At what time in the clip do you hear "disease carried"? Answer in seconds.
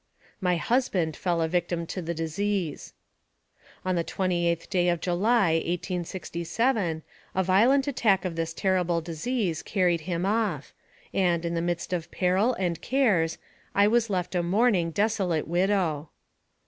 9.01-10.01